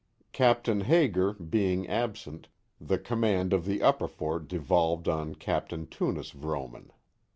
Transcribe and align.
Capt. 0.31 0.65
Hager 0.65 1.33
being 1.33 1.87
absent, 1.87 2.47
the 2.79 2.97
command 2.97 3.53
of 3.53 3.65
the 3.65 3.83
upper 3.83 4.07
fort 4.07 4.47
devolved 4.47 5.07
on 5.07 5.35
Capt. 5.35 5.69
Tunis 5.91 6.31
Vrooman. 6.31 6.89